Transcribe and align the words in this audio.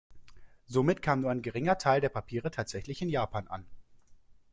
Somit 0.65 1.03
kam 1.03 1.21
nur 1.21 1.29
ein 1.29 1.43
geringer 1.43 1.77
Teil 1.77 2.01
der 2.01 2.09
Papiere 2.09 2.49
tatsächlich 2.49 3.03
in 3.03 3.09
Japan 3.09 3.47
an. 3.47 3.67